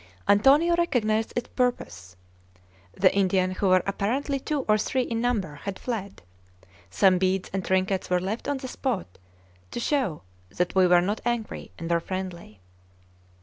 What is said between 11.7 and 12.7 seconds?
and were friendly.